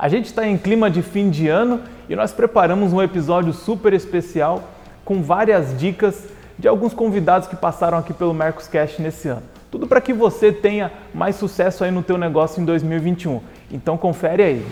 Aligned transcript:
A 0.00 0.08
gente 0.08 0.24
está 0.24 0.48
em 0.48 0.56
clima 0.56 0.90
de 0.90 1.02
fim 1.02 1.28
de 1.28 1.46
ano 1.46 1.82
e 2.08 2.16
nós 2.16 2.32
preparamos 2.32 2.90
um 2.90 3.02
episódio 3.02 3.52
super 3.52 3.92
especial 3.92 4.64
com 5.04 5.22
várias 5.22 5.78
dicas 5.78 6.24
de 6.58 6.66
alguns 6.66 6.94
convidados 6.94 7.46
que 7.46 7.54
passaram 7.54 7.98
aqui 7.98 8.14
pelo 8.14 8.32
Mercoscast 8.32 9.02
nesse 9.02 9.28
ano. 9.28 9.42
Tudo 9.70 9.86
para 9.86 10.00
que 10.00 10.14
você 10.14 10.50
tenha 10.50 10.90
mais 11.12 11.36
sucesso 11.36 11.84
aí 11.84 11.90
no 11.90 12.02
teu 12.02 12.16
negócio 12.16 12.62
em 12.62 12.64
2021. 12.64 13.42
Então 13.70 13.98
confere 13.98 14.42
aí. 14.42 14.66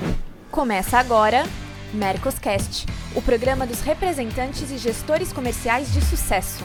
Começa 0.51 0.97
agora 0.97 1.45
Mercoscast, 1.93 2.87
o 3.15 3.21
programa 3.21 3.67
dos 3.67 3.83
representantes 3.83 4.71
e 4.71 4.79
gestores 4.79 5.31
comerciais 5.31 5.93
de 5.93 6.01
sucesso. 6.01 6.65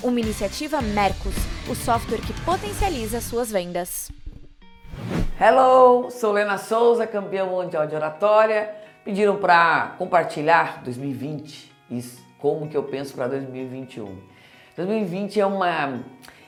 Uma 0.00 0.20
iniciativa 0.20 0.80
Mercos, 0.80 1.34
o 1.68 1.74
software 1.74 2.20
que 2.20 2.32
potencializa 2.44 3.20
suas 3.20 3.50
vendas. 3.50 4.12
Hello, 5.38 6.10
sou 6.10 6.32
Lena 6.32 6.56
Souza, 6.56 7.06
campeã 7.06 7.44
mundial 7.44 7.86
de 7.86 7.94
oratória. 7.94 8.74
Pediram 9.04 9.36
para 9.36 9.94
compartilhar 9.98 10.82
2020 10.82 11.70
e 11.90 12.02
como 12.38 12.66
que 12.66 12.74
eu 12.74 12.84
penso 12.84 13.14
para 13.14 13.28
2021. 13.28 14.16
2020 14.74 15.38
é 15.38 15.44
uma 15.44 16.00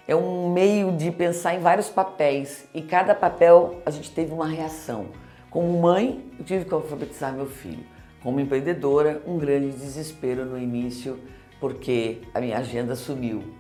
é 0.07 0.17
um 0.17 0.51
meio 0.51 0.91
de 0.97 1.11
pensar 1.11 1.55
em 1.55 1.61
vários 1.61 1.91
papéis 1.91 2.67
e 2.73 2.81
cada 2.81 3.15
papel 3.15 3.83
a 3.85 3.91
gente 3.91 4.11
teve 4.11 4.33
uma 4.33 4.49
reação. 4.49 5.09
Como 5.51 5.83
mãe, 5.83 6.25
eu 6.39 6.45
tive 6.47 6.65
que 6.65 6.73
alfabetizar 6.73 7.31
meu 7.35 7.45
filho. 7.45 7.85
Como 8.23 8.41
empreendedora, 8.41 9.21
um 9.27 9.37
grande 9.37 9.69
desespero 9.69 10.47
no 10.47 10.59
início 10.59 11.21
porque 11.61 12.23
a 12.33 12.41
minha 12.41 12.57
agenda 12.57 12.97
sumiu. 12.97 13.58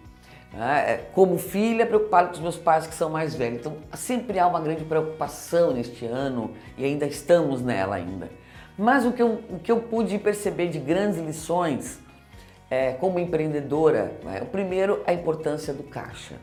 Né? 0.52 0.92
É, 0.92 0.96
como 1.12 1.38
filha, 1.38 1.86
preocupada 1.86 2.28
com 2.28 2.34
os 2.34 2.40
meus 2.40 2.56
pais 2.56 2.86
que 2.86 2.94
são 2.94 3.10
mais 3.10 3.34
velhos. 3.34 3.60
Então, 3.60 3.76
sempre 3.94 4.38
há 4.38 4.46
uma 4.46 4.60
grande 4.60 4.84
preocupação 4.84 5.72
neste 5.72 6.06
ano 6.06 6.52
e 6.76 6.84
ainda 6.84 7.06
estamos 7.06 7.62
nela 7.62 7.96
ainda. 7.96 8.30
Mas 8.76 9.04
o 9.04 9.12
que 9.12 9.22
eu, 9.22 9.42
o 9.50 9.58
que 9.58 9.72
eu 9.72 9.80
pude 9.80 10.18
perceber 10.18 10.68
de 10.68 10.78
grandes 10.78 11.18
lições 11.18 11.98
é, 12.70 12.92
como 12.92 13.18
empreendedora, 13.18 14.12
né? 14.22 14.40
o 14.42 14.46
primeiro, 14.46 15.02
a 15.06 15.12
importância 15.12 15.72
do 15.72 15.82
caixa. 15.82 16.36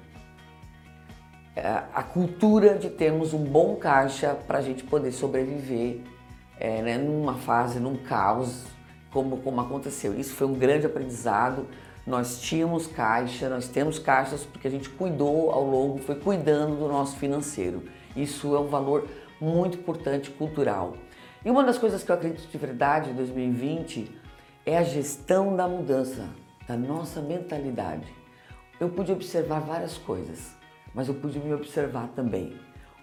É, 1.55 1.83
a 1.93 2.03
cultura 2.03 2.77
de 2.77 2.89
termos 2.89 3.33
um 3.33 3.43
bom 3.43 3.77
caixa 3.77 4.35
para 4.45 4.57
a 4.57 4.61
gente 4.61 4.83
poder 4.83 5.11
sobreviver 5.11 6.01
é, 6.59 6.81
né, 6.81 6.97
numa 6.97 7.35
fase, 7.35 7.79
num 7.79 7.95
caos, 7.95 8.65
como, 9.11 9.37
como 9.37 9.61
aconteceu. 9.61 10.19
Isso 10.19 10.33
foi 10.33 10.47
um 10.47 10.53
grande 10.53 10.85
aprendizado 10.85 11.67
nós 12.05 12.39
tínhamos 12.39 12.87
caixa, 12.87 13.49
nós 13.49 13.67
temos 13.67 13.97
caixas 13.97 14.43
porque 14.43 14.67
a 14.67 14.71
gente 14.71 14.89
cuidou 14.89 15.51
ao 15.51 15.63
longo, 15.63 15.97
foi 15.99 16.15
cuidando 16.15 16.75
do 16.75 16.87
nosso 16.87 17.17
financeiro. 17.17 17.83
Isso 18.15 18.55
é 18.55 18.59
um 18.59 18.67
valor 18.67 19.07
muito 19.39 19.77
importante 19.77 20.29
cultural. 20.29 20.95
E 21.43 21.49
uma 21.49 21.63
das 21.63 21.77
coisas 21.77 22.03
que 22.03 22.11
eu 22.11 22.15
acredito 22.15 22.47
de 22.49 22.57
verdade 22.57 23.09
em 23.09 23.13
2020 23.13 24.11
é 24.65 24.77
a 24.77 24.83
gestão 24.83 25.55
da 25.55 25.67
mudança, 25.67 26.29
da 26.67 26.75
nossa 26.75 27.21
mentalidade. 27.21 28.07
Eu 28.79 28.89
pude 28.89 29.11
observar 29.11 29.59
várias 29.59 29.97
coisas, 29.97 30.55
mas 30.93 31.07
eu 31.07 31.13
pude 31.13 31.39
me 31.39 31.53
observar 31.53 32.09
também. 32.15 32.55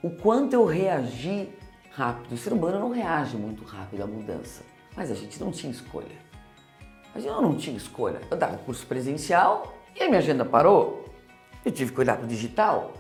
O 0.02 0.10
quanto 0.10 0.54
eu 0.54 0.64
reagi 0.64 1.48
rápido. 1.92 2.32
O 2.32 2.38
ser 2.38 2.52
humano 2.52 2.80
não 2.80 2.90
reage 2.90 3.36
muito 3.36 3.64
rápido 3.64 4.02
à 4.02 4.06
mudança, 4.06 4.62
mas 4.96 5.10
a 5.10 5.14
gente 5.14 5.38
não 5.40 5.50
tinha 5.50 5.70
escolha. 5.70 6.31
Mas 7.14 7.24
eu 7.24 7.40
não 7.40 7.56
tinha 7.56 7.76
escolha. 7.76 8.20
Eu 8.30 8.36
dava 8.36 8.56
curso 8.58 8.86
presencial 8.86 9.74
e 9.94 10.02
a 10.02 10.06
minha 10.06 10.18
agenda 10.18 10.44
parou. 10.44 11.04
Eu 11.64 11.70
tive 11.70 11.92
que 11.92 12.00
olhar 12.00 12.16
para 12.16 12.24
o 12.24 12.28
digital. 12.28 12.92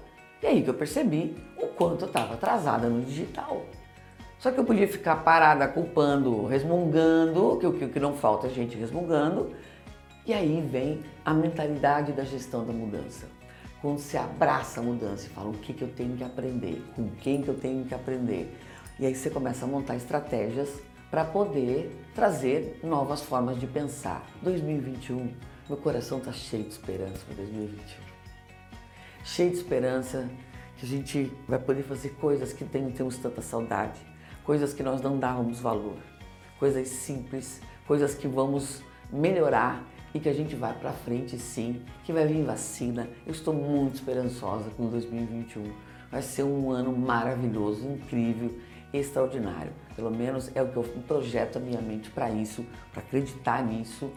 E 0.42 0.46
aí 0.46 0.62
que 0.62 0.70
eu 0.70 0.74
percebi 0.74 1.36
o 1.56 1.68
quanto 1.68 2.02
eu 2.02 2.08
estava 2.08 2.34
atrasada 2.34 2.88
no 2.88 3.02
digital. 3.02 3.62
Só 4.38 4.50
que 4.50 4.58
eu 4.58 4.64
podia 4.64 4.88
ficar 4.88 5.16
parada 5.22 5.68
culpando, 5.68 6.46
resmungando, 6.46 7.58
que 7.58 7.66
o 7.66 7.72
que, 7.72 7.86
que 7.86 8.00
não 8.00 8.14
falta 8.14 8.48
é 8.48 8.50
gente 8.50 8.76
resmungando. 8.76 9.52
E 10.26 10.34
aí 10.34 10.60
vem 10.68 11.00
a 11.24 11.32
mentalidade 11.32 12.12
da 12.12 12.24
gestão 12.24 12.64
da 12.64 12.72
mudança. 12.72 13.26
Quando 13.80 13.98
você 13.98 14.16
abraça 14.16 14.80
a 14.80 14.82
mudança 14.82 15.26
e 15.26 15.30
fala 15.30 15.48
o 15.48 15.54
que, 15.54 15.72
que 15.72 15.82
eu 15.82 15.88
tenho 15.88 16.16
que 16.16 16.24
aprender, 16.24 16.84
com 16.94 17.08
quem 17.20 17.42
que 17.42 17.48
eu 17.48 17.54
tenho 17.54 17.84
que 17.84 17.94
aprender. 17.94 18.56
E 18.98 19.06
aí 19.06 19.14
você 19.14 19.30
começa 19.30 19.64
a 19.64 19.68
montar 19.68 19.96
estratégias 19.96 20.68
para 21.12 21.26
poder 21.26 21.94
trazer 22.14 22.80
novas 22.82 23.20
formas 23.20 23.60
de 23.60 23.66
pensar. 23.66 24.26
2021, 24.40 25.30
meu 25.68 25.76
coração 25.76 26.16
está 26.16 26.32
cheio 26.32 26.62
de 26.62 26.70
esperança 26.70 27.18
para 27.26 27.34
2021. 27.36 28.02
Cheio 29.22 29.50
de 29.50 29.56
esperança 29.58 30.26
que 30.78 30.86
a 30.86 30.88
gente 30.88 31.30
vai 31.46 31.58
poder 31.58 31.82
fazer 31.82 32.14
coisas 32.14 32.54
que 32.54 32.64
temos 32.64 33.18
tanta 33.18 33.42
saudade, 33.42 34.00
coisas 34.42 34.72
que 34.72 34.82
nós 34.82 35.02
não 35.02 35.18
dávamos 35.18 35.60
valor, 35.60 35.98
coisas 36.58 36.88
simples, 36.88 37.60
coisas 37.86 38.14
que 38.14 38.26
vamos 38.26 38.82
melhorar 39.12 39.84
e 40.14 40.18
que 40.18 40.30
a 40.30 40.34
gente 40.34 40.56
vai 40.56 40.72
para 40.72 40.92
frente 40.92 41.38
sim, 41.38 41.82
que 42.04 42.12
vai 42.12 42.26
vir 42.26 42.42
vacina. 42.42 43.06
Eu 43.26 43.32
estou 43.32 43.52
muito 43.52 43.96
esperançosa 43.96 44.70
com 44.70 44.88
2021. 44.88 45.74
Vai 46.10 46.22
ser 46.22 46.44
um 46.44 46.70
ano 46.70 46.90
maravilhoso, 46.96 47.86
incrível 47.86 48.58
extraordinário. 48.94 49.72
Pelo 49.94 50.10
menos 50.10 50.50
é 50.54 50.62
o 50.62 50.68
que 50.68 50.76
eu 50.76 50.82
projeto 51.06 51.56
a 51.56 51.60
minha 51.60 51.80
mente 51.80 52.10
para 52.10 52.30
isso, 52.30 52.64
para 52.92 53.02
acreditar 53.02 53.64
nisso. 53.64 54.10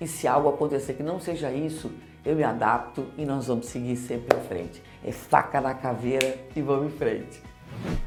E 0.00 0.06
se 0.06 0.28
algo 0.28 0.48
acontecer 0.48 0.94
que 0.94 1.02
não 1.02 1.18
seja 1.18 1.50
isso, 1.50 1.90
eu 2.24 2.36
me 2.36 2.44
adapto 2.44 3.06
e 3.16 3.24
nós 3.24 3.46
vamos 3.46 3.66
seguir 3.66 3.96
sempre 3.96 4.36
em 4.36 4.42
frente. 4.42 4.82
É 5.04 5.10
faca 5.10 5.60
na 5.60 5.74
caveira 5.74 6.38
e 6.54 6.62
vamos 6.62 6.92
em 6.92 6.96
frente. 6.96 7.42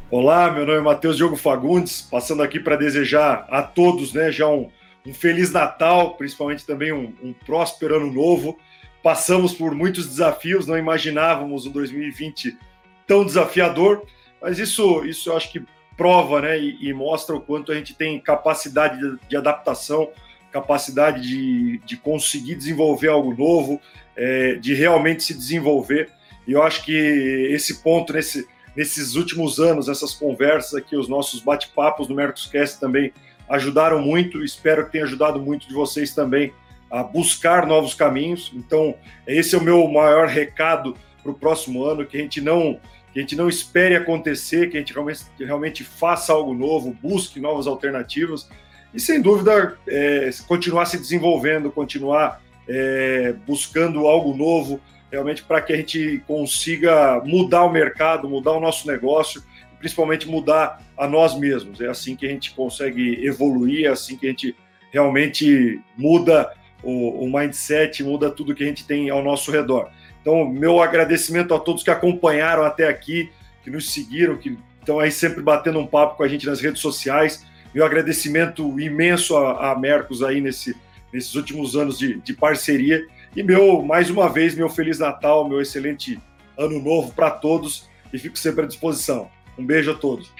Olá, 0.09 0.51
meu 0.51 0.65
nome 0.65 0.79
é 0.79 0.81
Matheus 0.81 1.17
Diogo 1.17 1.35
Fagundes, 1.35 2.01
passando 2.01 2.43
aqui 2.43 2.59
para 2.59 2.75
desejar 2.75 3.47
a 3.49 3.63
todos 3.63 4.13
né, 4.13 4.31
já 4.31 4.47
um, 4.47 4.69
um, 5.05 5.13
Feliz 5.13 5.51
Natal, 5.51 6.15
principalmente 6.15 6.65
também 6.65 6.91
um, 6.91 7.13
um 7.23 7.33
próspero 7.33 7.95
ano 7.95 8.11
novo. 8.11 8.57
Passamos 9.01 9.53
por 9.53 9.73
muitos 9.73 10.07
desafios, 10.07 10.67
não 10.67 10.77
imaginávamos 10.77 11.65
um 11.65 11.71
2020 11.71 12.57
tão 13.07 13.25
desafiador, 13.25 14.05
mas 14.41 14.59
isso, 14.59 15.03
isso 15.05 15.29
eu 15.29 15.37
acho 15.37 15.51
que 15.51 15.63
prova 15.97 16.41
né, 16.41 16.59
e, 16.59 16.89
e, 16.89 16.93
mostra 16.93 17.35
o 17.35 17.41
quanto 17.41 17.71
a 17.71 17.75
gente 17.75 17.93
tem 17.93 18.19
capacidade 18.19 18.99
de, 18.99 19.19
de 19.29 19.37
adaptação, 19.37 20.09
capacidade 20.51 21.21
de, 21.21 21.77
de, 21.79 21.97
conseguir 21.97 22.55
desenvolver 22.55 23.09
algo 23.09 23.35
novo, 23.35 23.79
é, 24.15 24.55
de 24.55 24.73
realmente 24.73 25.23
se 25.23 25.33
desenvolver. 25.33 26.09
E 26.47 26.53
eu 26.53 26.63
acho 26.63 26.83
que 26.83 26.91
esse 27.51 27.81
ponto, 27.81 28.13
nesse, 28.13 28.47
nesses 28.75 29.15
últimos 29.15 29.59
anos, 29.59 29.87
essas 29.87 30.13
conversas 30.13 30.75
aqui, 30.75 30.95
os 30.95 31.07
nossos 31.07 31.39
bate-papos 31.41 32.07
no 32.07 32.15
Mercoscast 32.15 32.79
também 32.79 33.13
ajudaram 33.47 34.01
muito. 34.01 34.43
Espero 34.43 34.85
que 34.85 34.93
tenha 34.93 35.03
ajudado 35.03 35.39
muito 35.39 35.67
de 35.67 35.73
vocês 35.73 36.13
também 36.13 36.53
a 36.89 37.03
buscar 37.03 37.65
novos 37.65 37.93
caminhos. 37.93 38.51
Então, 38.53 38.95
esse 39.25 39.55
é 39.55 39.57
o 39.57 39.63
meu 39.63 39.87
maior 39.87 40.27
recado 40.27 40.95
para 41.21 41.31
o 41.31 41.35
próximo 41.35 41.83
ano, 41.85 42.05
que 42.05 42.17
a 42.17 42.21
gente 42.21 42.41
não 42.41 42.79
que 43.11 43.19
a 43.19 43.21
gente 43.21 43.35
não 43.35 43.49
espere 43.49 43.95
acontecer, 43.95 44.69
que 44.69 44.77
a 44.77 44.79
gente 44.79 44.93
realmente, 44.93 45.25
realmente 45.39 45.83
faça 45.83 46.31
algo 46.31 46.53
novo, 46.53 46.95
busque 47.01 47.39
novas 47.39 47.67
alternativas 47.67 48.47
e, 48.93 48.99
sem 48.99 49.21
dúvida, 49.21 49.77
é, 49.87 50.29
continuar 50.47 50.85
se 50.85 50.97
desenvolvendo, 50.97 51.71
continuar 51.71 52.41
é, 52.67 53.33
buscando 53.45 54.07
algo 54.07 54.35
novo, 54.35 54.79
realmente 55.11 55.43
para 55.43 55.61
que 55.61 55.73
a 55.73 55.77
gente 55.77 56.23
consiga 56.27 57.21
mudar 57.25 57.63
o 57.63 57.71
mercado, 57.71 58.29
mudar 58.29 58.51
o 58.51 58.59
nosso 58.59 58.87
negócio 58.87 59.43
e 59.73 59.77
principalmente 59.77 60.27
mudar 60.27 60.81
a 60.97 61.07
nós 61.07 61.37
mesmos. 61.37 61.81
É 61.81 61.87
assim 61.87 62.15
que 62.15 62.25
a 62.25 62.29
gente 62.29 62.53
consegue 62.53 63.25
evoluir, 63.25 63.85
é 63.85 63.89
assim 63.89 64.17
que 64.17 64.27
a 64.27 64.29
gente 64.29 64.55
realmente 64.91 65.81
muda 65.97 66.51
o, 66.83 67.25
o 67.25 67.31
mindset, 67.31 68.03
muda 68.03 68.29
tudo 68.29 68.55
que 68.55 68.63
a 68.63 68.67
gente 68.67 68.85
tem 68.85 69.09
ao 69.09 69.23
nosso 69.23 69.51
redor. 69.51 69.89
Então, 70.21 70.45
meu 70.45 70.81
agradecimento 70.81 71.53
a 71.53 71.59
todos 71.59 71.83
que 71.83 71.89
acompanharam 71.89 72.63
até 72.63 72.87
aqui, 72.87 73.31
que 73.63 73.69
nos 73.69 73.91
seguiram, 73.91 74.37
que 74.37 74.57
estão 74.79 74.99
aí 74.99 75.11
sempre 75.11 75.41
batendo 75.41 75.79
um 75.79 75.87
papo 75.87 76.17
com 76.17 76.23
a 76.23 76.27
gente 76.27 76.45
nas 76.45 76.61
redes 76.61 76.81
sociais. 76.81 77.45
Meu 77.73 77.85
agradecimento 77.85 78.79
imenso 78.79 79.35
a, 79.35 79.71
a 79.71 79.79
Mercos 79.79 80.21
aí 80.21 80.39
nesse, 80.39 80.75
nesses 81.11 81.33
últimos 81.35 81.75
anos 81.75 81.97
de, 81.97 82.19
de 82.21 82.33
parceria. 82.33 83.05
E 83.35 83.41
meu, 83.41 83.81
mais 83.81 84.09
uma 84.09 84.29
vez, 84.29 84.55
meu 84.55 84.69
Feliz 84.69 84.99
Natal, 84.99 85.47
meu 85.47 85.61
excelente 85.61 86.19
ano 86.57 86.79
novo 86.79 87.13
para 87.13 87.31
todos 87.31 87.89
e 88.13 88.19
fico 88.19 88.37
sempre 88.37 88.65
à 88.65 88.67
disposição. 88.67 89.29
Um 89.57 89.65
beijo 89.65 89.91
a 89.91 89.95
todos. 89.95 90.31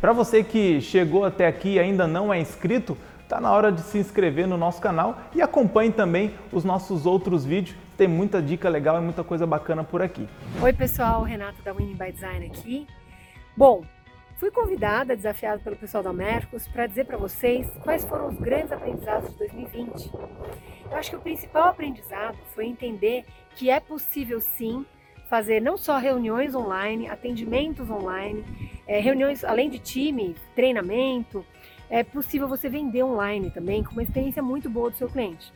Para 0.00 0.12
você 0.12 0.42
que 0.42 0.80
chegou 0.80 1.24
até 1.24 1.46
aqui 1.46 1.74
e 1.74 1.78
ainda 1.78 2.06
não 2.06 2.32
é 2.32 2.40
inscrito, 2.40 2.96
está 3.22 3.40
na 3.40 3.52
hora 3.52 3.70
de 3.70 3.82
se 3.82 3.98
inscrever 3.98 4.46
no 4.46 4.56
nosso 4.56 4.80
canal 4.80 5.20
e 5.34 5.42
acompanhe 5.42 5.92
também 5.92 6.32
os 6.50 6.64
nossos 6.64 7.04
outros 7.04 7.44
vídeos 7.44 7.76
tem 7.98 8.06
muita 8.06 8.40
dica 8.40 8.68
legal 8.68 8.96
e 8.96 9.00
muita 9.00 9.24
coisa 9.24 9.44
bacana 9.44 9.82
por 9.82 10.00
aqui. 10.00 10.28
Oi 10.62 10.72
pessoal, 10.72 11.24
Renato 11.24 11.60
da 11.62 11.72
Winning 11.72 11.96
by 11.96 12.12
Design 12.12 12.46
aqui. 12.46 12.86
Bom, 13.56 13.84
fui 14.36 14.52
convidada, 14.52 15.16
desafiada 15.16 15.58
pelo 15.58 15.74
pessoal 15.74 16.04
da 16.04 16.12
Mercos 16.12 16.68
para 16.68 16.86
dizer 16.86 17.06
para 17.06 17.16
vocês 17.16 17.66
quais 17.82 18.04
foram 18.04 18.28
os 18.28 18.38
grandes 18.38 18.70
aprendizados 18.70 19.30
de 19.30 19.38
2020. 19.38 20.12
Eu 20.14 20.96
acho 20.96 21.10
que 21.10 21.16
o 21.16 21.20
principal 21.20 21.70
aprendizado 21.70 22.38
foi 22.54 22.66
entender 22.66 23.24
que 23.56 23.68
é 23.68 23.80
possível 23.80 24.40
sim 24.40 24.86
fazer 25.28 25.60
não 25.60 25.76
só 25.76 25.98
reuniões 25.98 26.54
online, 26.54 27.08
atendimentos 27.08 27.90
online, 27.90 28.44
é, 28.86 29.00
reuniões 29.00 29.42
além 29.42 29.68
de 29.68 29.80
time, 29.80 30.36
treinamento, 30.54 31.44
é 31.90 32.04
possível 32.04 32.46
você 32.46 32.68
vender 32.68 33.02
online 33.02 33.50
também, 33.50 33.82
com 33.82 33.90
uma 33.90 34.04
experiência 34.04 34.42
muito 34.42 34.70
boa 34.70 34.88
do 34.88 34.96
seu 34.96 35.08
cliente. 35.08 35.52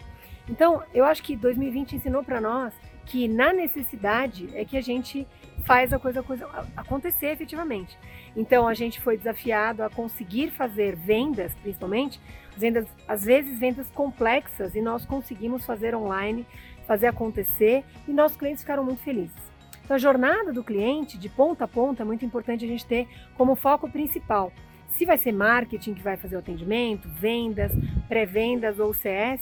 Então, 0.49 0.83
eu 0.93 1.05
acho 1.05 1.23
que 1.23 1.37
2020 1.37 1.97
ensinou 1.97 2.25
para 2.25 2.41
nós 2.41 2.75
que 3.07 3.27
na 3.29 3.53
necessidade 3.53 4.49
é 4.55 4.65
que 4.65 4.77
a 4.77 4.81
gente 4.81 5.27
faz 5.65 5.93
a 5.93 5.99
coisa, 5.99 6.21
a 6.21 6.23
coisa 6.23 6.49
acontecer 6.77 7.29
efetivamente. 7.29 7.97
Então, 8.37 8.67
a 8.67 8.75
gente 8.75 9.01
foi 9.01 9.17
desafiado 9.17 9.83
a 9.83 9.91
conseguir 9.91 10.51
fazer 10.51 10.97
vendas, 10.97 11.55
principalmente, 11.55 12.21
vendas, 12.57 12.87
às 13.07 13.25
vezes 13.25 13.59
vendas 13.59 13.89
complexas, 13.91 14.75
e 14.75 14.81
nós 14.81 15.05
conseguimos 15.05 15.65
fazer 15.65 15.95
online, 15.95 16.47
fazer 16.87 17.07
acontecer, 17.07 17.85
e 18.07 18.13
nossos 18.13 18.37
clientes 18.37 18.63
ficaram 18.63 18.85
muito 18.85 19.03
felizes. 19.03 19.53
Então, 19.85 19.97
a 19.97 19.99
jornada 19.99 20.53
do 20.53 20.63
cliente, 20.63 21.19
de 21.19 21.29
ponta 21.29 21.65
a 21.65 21.69
ponta, 21.69 22.03
é 22.03 22.05
muito 22.05 22.25
importante 22.25 22.65
a 22.65 22.69
gente 22.69 22.87
ter 22.87 23.09
como 23.37 23.55
foco 23.55 23.89
principal. 23.91 24.53
Se 24.89 25.05
vai 25.05 25.17
ser 25.17 25.33
marketing 25.33 25.95
que 25.95 26.03
vai 26.03 26.17
fazer 26.17 26.37
o 26.37 26.39
atendimento, 26.39 27.09
vendas, 27.09 27.73
pré-vendas 28.09 28.79
ou 28.79 28.93
CS, 28.93 29.41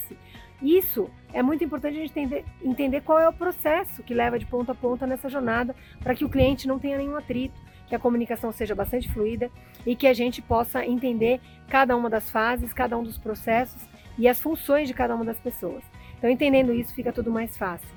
isso 0.62 1.10
é 1.32 1.42
muito 1.42 1.64
importante 1.64 1.96
a 1.96 2.00
gente 2.00 2.10
entender, 2.10 2.44
entender 2.62 3.00
qual 3.00 3.18
é 3.18 3.28
o 3.28 3.32
processo 3.32 4.02
que 4.02 4.12
leva 4.12 4.38
de 4.38 4.46
ponta 4.46 4.72
a 4.72 4.74
ponta 4.74 5.06
nessa 5.06 5.28
jornada 5.28 5.74
para 6.00 6.14
que 6.14 6.24
o 6.24 6.28
cliente 6.28 6.68
não 6.68 6.78
tenha 6.78 6.98
nenhum 6.98 7.16
atrito, 7.16 7.58
que 7.88 7.94
a 7.94 7.98
comunicação 7.98 8.52
seja 8.52 8.74
bastante 8.74 9.10
fluida 9.10 9.50
e 9.86 9.96
que 9.96 10.06
a 10.06 10.12
gente 10.12 10.40
possa 10.42 10.84
entender 10.84 11.40
cada 11.68 11.96
uma 11.96 12.10
das 12.10 12.30
fases, 12.30 12.72
cada 12.72 12.96
um 12.96 13.02
dos 13.02 13.18
processos 13.18 13.82
e 14.18 14.28
as 14.28 14.40
funções 14.40 14.86
de 14.86 14.94
cada 14.94 15.14
uma 15.14 15.24
das 15.24 15.40
pessoas. 15.40 15.82
Então, 16.18 16.28
entendendo 16.28 16.72
isso, 16.74 16.94
fica 16.94 17.12
tudo 17.12 17.30
mais 17.30 17.56
fácil. 17.56 17.88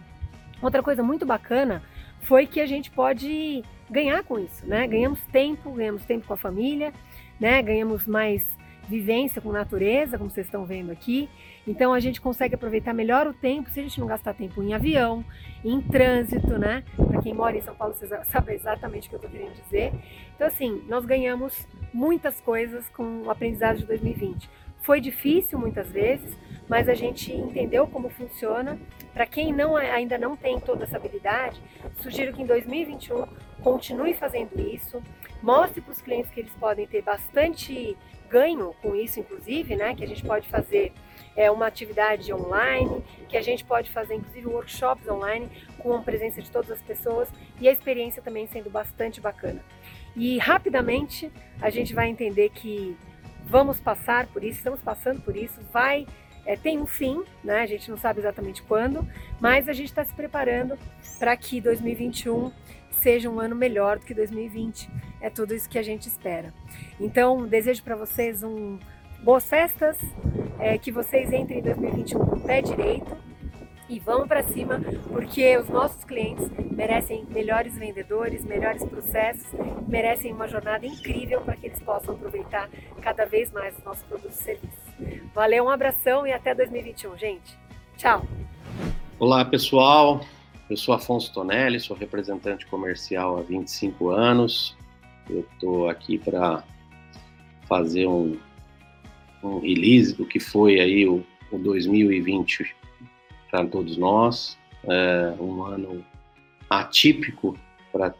Outra 0.62 0.81
coisa 0.81 1.04
muito 1.04 1.25
bacana 1.25 1.83
foi 2.21 2.48
que 2.48 2.62
a 2.62 2.66
gente 2.66 2.89
pode 2.89 3.63
ganhar 3.89 4.24
com 4.24 4.39
isso, 4.39 4.66
né? 4.66 4.88
Ganhamos 4.88 5.19
tempo, 5.25 5.71
ganhamos 5.71 6.06
tempo 6.06 6.25
com 6.25 6.33
a 6.33 6.38
família, 6.38 6.94
né? 7.39 7.62
Ganhamos 7.62 8.07
mais 8.07 8.42
vivência 8.88 9.41
com 9.41 9.51
natureza, 9.51 10.18
como 10.18 10.30
vocês 10.30 10.47
estão 10.47 10.65
vendo 10.65 10.91
aqui. 10.91 11.30
Então 11.65 11.94
a 11.94 12.00
gente 12.00 12.19
consegue 12.19 12.56
aproveitar 12.56 12.94
melhor 12.94 13.25
o 13.27 13.33
tempo 13.33 13.69
se 13.69 13.80
a 13.80 13.83
gente 13.83 14.00
não 14.00 14.07
gastar 14.07 14.33
tempo 14.33 14.62
em 14.62 14.74
avião, 14.74 15.24
em 15.63 15.81
trânsito, 15.81 16.57
né? 16.57 16.83
Para 16.95 17.21
quem 17.21 17.33
mora 17.33 17.57
em 17.57 17.62
São 17.62 17.75
Paulo, 17.75 17.94
vocês 17.94 18.12
sabem 18.27 18.56
exatamente 18.56 19.07
o 19.07 19.09
que 19.09 19.15
eu 19.15 19.18
estou 19.18 19.31
querendo 19.31 19.53
dizer. 19.63 19.94
Então, 20.35 20.47
assim, 20.47 20.83
nós 20.88 21.06
ganhamos 21.06 21.68
muitas 21.94 22.41
coisas 22.41 22.89
com 22.89 23.24
o 23.24 23.31
aprendizado 23.31 23.77
de 23.77 23.85
2020. 23.85 24.50
Foi 24.81 25.00
difícil 25.00 25.57
muitas 25.57 25.89
vezes, 25.89 26.38
mas 26.68 26.89
a 26.89 26.94
gente 26.94 27.31
entendeu 27.31 27.88
como 27.88 28.09
funciona. 28.09 28.77
Para 29.13 29.25
quem 29.25 29.53
não, 29.53 29.77
ainda 29.77 30.18
não 30.18 30.35
tem 30.35 30.59
toda 30.59 30.83
essa 30.83 30.97
habilidade, 30.97 31.62
sugiro 32.00 32.33
que 32.33 32.41
em 32.41 32.45
2021 32.45 33.25
continue 33.62 34.13
fazendo 34.13 34.59
isso, 34.59 35.01
mostre 35.41 35.80
para 35.80 35.91
os 35.91 36.01
clientes 36.01 36.30
que 36.31 36.41
eles 36.41 36.53
podem 36.56 36.85
ter 36.85 37.01
bastante 37.01 37.95
ganho 38.33 38.74
com 38.81 38.95
isso, 38.95 39.19
inclusive, 39.19 39.75
né? 39.75 39.94
Que 39.94 40.03
a 40.03 40.07
gente 40.07 40.24
pode 40.25 40.50
fazer 40.50 40.91
é, 41.35 41.51
uma 41.51 41.68
atividade 41.68 42.33
online, 42.33 43.03
que 43.30 43.38
a 43.38 43.41
gente 43.41 43.63
pode 43.63 43.91
fazer, 43.91 44.15
inclusive, 44.15 44.47
workshops 44.47 45.07
online 45.07 45.47
com 45.77 45.94
a 45.94 46.01
presença 46.01 46.41
de 46.41 46.50
todas 46.50 46.71
as 46.71 46.81
pessoas 46.81 47.30
e 47.62 47.69
a 47.69 47.71
experiência 47.71 48.24
também 48.24 48.47
sendo 48.47 48.71
bastante 48.71 49.21
bacana. 49.21 49.63
E 50.15 50.39
rapidamente 50.39 51.31
a 51.62 51.69
gente 51.69 51.94
vai 51.94 52.09
entender 52.09 52.50
que 52.50 52.97
vamos 53.45 53.80
passar 53.80 54.25
por 54.27 54.44
isso, 54.44 54.57
estamos 54.57 54.81
passando 54.81 55.21
por 55.21 55.35
isso, 55.38 55.62
vai 55.71 56.07
é, 56.45 56.57
tem 56.57 56.77
um 56.77 56.85
fim, 56.85 57.24
né? 57.44 57.62
A 57.62 57.65
gente 57.65 57.89
não 57.89 57.97
sabe 57.97 58.19
exatamente 58.19 58.62
quando, 58.63 59.07
mas 59.39 59.69
a 59.69 59.74
gente 59.74 59.88
está 59.89 60.03
se 60.03 60.13
preparando 60.13 60.77
para 61.18 61.38
que 61.38 61.62
2021 61.62 62.51
seja 63.01 63.30
um 63.30 63.40
ano 63.40 63.56
melhor 63.56 64.00
do 64.00 64.06
que 64.06 64.13
2020. 64.13 64.90
É 65.22 65.30
tudo 65.30 65.54
isso 65.54 65.69
que 65.69 65.78
a 65.78 65.84
gente 65.84 66.07
espera. 66.07 66.54
Então, 67.00 67.45
desejo 67.45 67.84
para 67.84 67.95
vocês 67.95 68.44
um 68.44 68.78
boas 69.24 69.48
festas, 69.48 69.98
é, 70.60 70.78
que 70.78 70.92
vocês 70.92 71.31
entrem 71.31 71.60
em 71.60 71.63
2021 71.63 72.19
com 72.25 72.36
o 72.36 72.42
pé 72.42 72.62
direito 72.62 73.16
e 73.88 74.00
vão 74.00 74.28
para 74.28 74.44
cima, 74.44 74.81
porque 75.12 75.57
os 75.57 75.69
nossos 75.69 76.04
clientes 76.04 76.50
merecem 76.72 77.25
melhores 77.30 77.78
vendedores, 77.78 78.44
melhores 78.44 78.84
processos, 78.84 79.45
merecem 79.88 80.34
uma 80.34 80.48
jornada 80.48 80.86
incrível 80.86 81.42
para 81.42 81.56
que 81.56 81.68
eles 81.68 81.80
possam 81.80 82.16
aproveitar 82.16 82.69
cada 83.01 83.25
vez 83.25 83.51
mais 83.51 83.78
os 83.78 83.84
nossos 83.84 84.04
produtos 84.04 84.40
e 84.40 84.44
serviços. 84.44 84.84
Valeu, 85.34 85.66
um 85.66 85.69
abração 85.69 86.25
e 86.25 86.34
até 86.34 86.54
2021, 86.54 87.18
gente. 87.18 87.57
Tchau. 87.98 88.25
Olá, 89.19 89.45
pessoal. 89.45 90.22
Eu 90.69 90.77
sou 90.77 90.95
Afonso 90.95 91.33
Tonelli, 91.33 91.80
sou 91.80 91.95
representante 91.95 92.65
comercial 92.68 93.38
há 93.38 93.42
25 93.42 94.10
anos. 94.10 94.75
Eu 95.30 95.42
estou 95.54 95.89
aqui 95.89 96.18
para 96.18 96.63
fazer 97.68 98.07
um, 98.07 98.38
um 99.44 99.60
release 99.60 100.15
do 100.15 100.25
que 100.25 100.39
foi 100.39 100.80
aí 100.80 101.07
o, 101.07 101.24
o 101.51 101.57
2020 101.57 102.75
para 103.51 103.65
todos 103.65 103.98
nós. 103.98 104.57
É 104.86 105.36
um 105.39 105.63
ano 105.63 106.04
atípico 106.69 107.57
para 107.92 108.13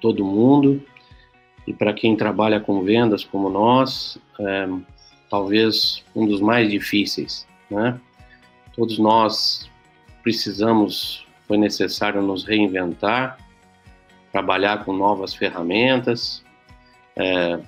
todo 0.00 0.24
mundo 0.24 0.82
e 1.66 1.72
para 1.72 1.92
quem 1.92 2.16
trabalha 2.16 2.58
com 2.58 2.82
vendas 2.82 3.24
como 3.24 3.48
nós, 3.48 4.18
é, 4.40 4.68
talvez 5.30 6.04
um 6.14 6.26
dos 6.26 6.40
mais 6.40 6.70
difíceis, 6.70 7.46
né? 7.70 8.00
Todos 8.74 8.98
nós 8.98 9.70
precisamos, 10.22 11.26
foi 11.52 11.58
necessário 11.58 12.22
nos 12.22 12.44
reinventar, 12.44 13.36
trabalhar 14.32 14.86
com 14.86 14.94
novas 14.94 15.34
ferramentas, 15.34 16.42
é, 17.14 17.60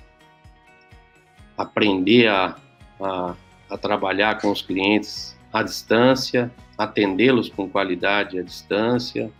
aprender 1.55 2.27
a, 2.27 2.55
a, 2.99 3.35
a 3.69 3.77
trabalhar 3.77 4.41
com 4.41 4.49
os 4.49 4.63
clientes 4.63 5.37
à 5.53 5.61
distância, 5.61 6.51
atendê-los 6.75 7.47
com 7.47 7.69
qualidade 7.69 8.39
à 8.39 8.41
distância, 8.41 9.31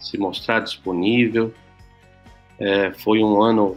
se 0.00 0.18
mostrar 0.18 0.58
disponível. 0.58 1.54
É, 2.58 2.90
foi 2.90 3.22
um 3.22 3.40
ano 3.40 3.76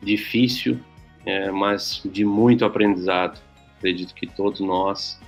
difícil, 0.00 0.78
é, 1.24 1.50
mas 1.50 2.00
de 2.04 2.24
muito 2.24 2.64
aprendizado. 2.64 3.40
Acredito 3.76 4.14
que 4.14 4.28
todos 4.28 4.60
nós 4.60 5.20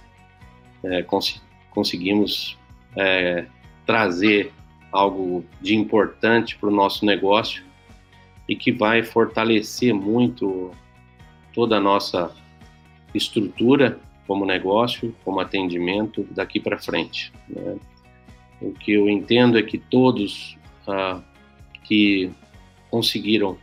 é, 0.85 1.03
cons 1.03 1.43
conseguimos 1.73 2.57
é, 2.97 3.45
trazer 3.89 4.53
algo 4.93 5.47
de 5.63 5.75
importante 5.75 6.59
para 6.59 6.69
o 6.69 6.73
nosso 6.73 7.07
negócio 7.07 7.65
e 8.47 8.55
que 8.55 8.71
vai 8.71 9.03
fortalecer 9.03 9.95
muito 9.95 10.73
toda 11.55 11.79
a 11.79 11.81
nossa 11.81 12.31
estrutura 13.15 13.99
como 14.27 14.45
negócio, 14.45 15.17
como 15.25 15.41
atendimento 15.41 16.23
daqui 16.33 16.61
para 16.61 16.77
frente. 16.77 17.33
Né? 17.49 17.79
O 18.61 18.73
que 18.73 18.93
eu 18.93 19.09
entendo 19.09 19.57
é 19.57 19.63
que 19.63 19.79
todos 19.79 20.59
ah, 20.87 21.23
que 21.85 22.31
conseguiram 22.91 23.57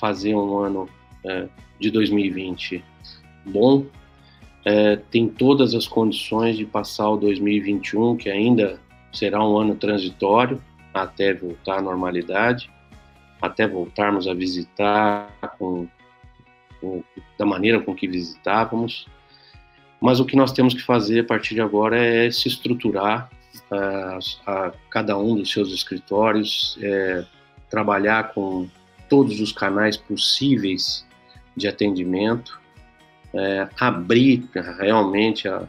fazer 0.00 0.34
um 0.34 0.58
ano 0.58 0.88
é, 1.24 1.48
de 1.78 1.88
2020 1.88 2.82
bom, 3.46 3.86
é, 4.64 4.96
tem 4.96 5.28
todas 5.28 5.72
as 5.72 5.86
condições 5.86 6.56
de 6.56 6.66
passar 6.66 7.10
o 7.10 7.16
2021, 7.16 8.16
que 8.16 8.28
ainda 8.28 8.81
será 9.12 9.44
um 9.44 9.58
ano 9.58 9.74
transitório 9.74 10.60
até 10.92 11.32
voltar 11.32 11.78
à 11.78 11.82
normalidade, 11.82 12.70
até 13.40 13.66
voltarmos 13.66 14.26
a 14.28 14.34
visitar 14.34 15.28
com, 15.58 15.88
com, 16.80 17.02
da 17.38 17.46
maneira 17.46 17.80
com 17.80 17.94
que 17.94 18.06
visitávamos. 18.06 19.06
Mas 20.00 20.20
o 20.20 20.24
que 20.24 20.36
nós 20.36 20.52
temos 20.52 20.74
que 20.74 20.82
fazer 20.82 21.20
a 21.20 21.24
partir 21.24 21.54
de 21.54 21.60
agora 21.60 21.96
é 21.96 22.30
se 22.30 22.48
estruturar 22.48 23.30
a, 23.70 24.18
a 24.46 24.72
cada 24.90 25.16
um 25.16 25.36
dos 25.36 25.50
seus 25.50 25.72
escritórios, 25.72 26.78
é, 26.82 27.24
trabalhar 27.70 28.32
com 28.32 28.68
todos 29.08 29.40
os 29.40 29.52
canais 29.52 29.96
possíveis 29.96 31.06
de 31.56 31.68
atendimento, 31.68 32.60
é, 33.34 33.68
abrir 33.78 34.48
realmente 34.54 35.48
a, 35.48 35.68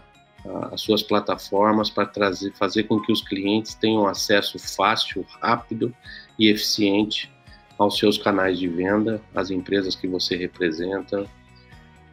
as 0.71 0.81
suas 0.81 1.01
plataformas 1.01 1.89
para 1.89 2.05
trazer, 2.05 2.51
fazer 2.53 2.83
com 2.83 2.99
que 2.99 3.11
os 3.11 3.21
clientes 3.21 3.73
tenham 3.75 4.05
acesso 4.05 4.59
fácil, 4.59 5.25
rápido 5.41 5.93
e 6.37 6.49
eficiente 6.49 7.31
aos 7.77 7.97
seus 7.97 8.17
canais 8.17 8.59
de 8.59 8.67
venda, 8.67 9.21
às 9.33 9.49
empresas 9.49 9.95
que 9.95 10.07
você 10.07 10.35
representa, 10.35 11.25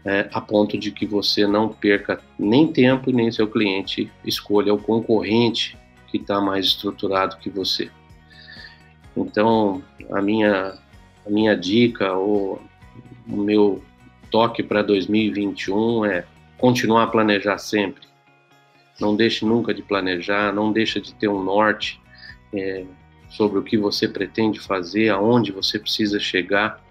é, 0.05 0.29
a 0.33 0.41
ponto 0.41 0.79
de 0.79 0.91
que 0.91 1.05
você 1.05 1.47
não 1.47 1.69
perca 1.69 2.21
nem 2.39 2.73
tempo 2.73 3.11
nem 3.11 3.31
seu 3.31 3.47
cliente 3.47 4.11
escolha 4.25 4.73
o 4.73 4.81
concorrente 4.81 5.77
que 6.07 6.17
está 6.17 6.41
mais 6.41 6.67
estruturado 6.67 7.37
que 7.37 7.51
você. 7.51 7.91
Então, 9.17 9.83
a 10.11 10.23
minha, 10.23 10.79
a 11.27 11.31
minha 11.31 11.57
dica 11.57 12.13
ou 12.13 12.63
o 13.29 13.37
meu 13.37 13.83
toque 14.31 14.63
para 14.63 14.83
2021 14.83 16.05
é 16.07 16.25
continuar 16.57 17.05
a 17.05 17.07
planejar 17.07 17.59
sempre. 17.59 18.10
Não 19.01 19.17
deixe 19.17 19.45
nunca 19.45 19.73
de 19.73 19.83
planejar, 19.83 20.53
não 20.53 20.73
deixe 20.73 21.01
de 21.01 21.15
ter 21.15 21.29
um 21.29 21.43
norte. 21.43 22.01
É, 22.53 22.85
sobre 23.31 23.59
o 23.59 23.63
que 23.63 23.79
você 23.79 24.09
pretende 24.09 24.61
fazer, 24.61 25.09
aonde 25.09 25.53
você 25.53 25.79
precisa 25.79 26.19
chegar. 26.19 26.85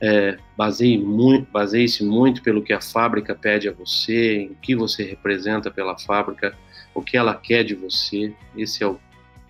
É, 0.00 0.36
baseie 0.56 0.98
muito, 0.98 1.50
baseie-se 1.50 2.04
muito 2.04 2.42
pelo 2.42 2.62
que 2.62 2.72
a 2.72 2.80
fábrica 2.80 3.34
pede 3.34 3.68
a 3.68 3.72
você, 3.72 4.42
em 4.42 4.54
que 4.60 4.76
você 4.76 5.02
representa 5.04 5.70
pela 5.70 5.98
fábrica, 5.98 6.56
o 6.94 7.00
que 7.00 7.16
ela 7.16 7.34
quer 7.34 7.64
de 7.64 7.74
você. 7.74 8.34
Esse 8.56 8.84
é 8.84 8.86
o 8.86 8.98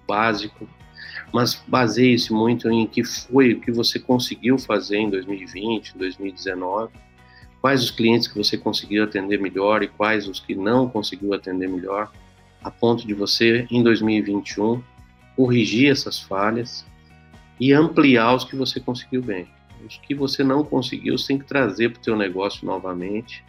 básico. 0.06 0.68
Mas 1.32 1.54
baseie-se 1.66 2.32
muito 2.32 2.70
em 2.70 2.86
que 2.86 3.02
foi, 3.02 3.54
o 3.54 3.60
que 3.60 3.72
você 3.72 3.98
conseguiu 3.98 4.58
fazer 4.58 4.98
em 4.98 5.10
2020, 5.10 5.96
2019, 5.96 6.92
quais 7.62 7.80
os 7.80 7.92
clientes 7.92 8.26
que 8.26 8.36
você 8.36 8.58
conseguiu 8.58 9.04
atender 9.04 9.40
melhor 9.40 9.84
e 9.84 9.88
quais 9.88 10.26
os 10.26 10.40
que 10.40 10.52
não 10.52 10.88
conseguiu 10.88 11.32
atender 11.32 11.68
melhor, 11.68 12.10
a 12.62 12.70
ponto 12.72 13.06
de 13.06 13.14
você 13.14 13.68
em 13.70 13.84
2021 13.84 14.82
corrigir 15.36 15.90
essas 15.90 16.18
falhas 16.18 16.84
e 17.60 17.72
ampliar 17.72 18.34
os 18.34 18.44
que 18.44 18.56
você 18.56 18.80
conseguiu 18.80 19.22
bem. 19.22 19.46
Os 19.86 19.96
que 19.96 20.12
você 20.12 20.42
não 20.42 20.64
conseguiu, 20.64 21.16
você 21.16 21.28
tem 21.28 21.38
que 21.38 21.44
trazer 21.44 21.90
para 21.90 22.00
o 22.00 22.02
teu 22.02 22.16
negócio 22.16 22.66
novamente, 22.66 23.44